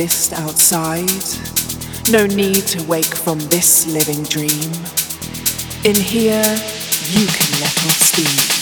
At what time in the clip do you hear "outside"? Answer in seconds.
0.32-1.10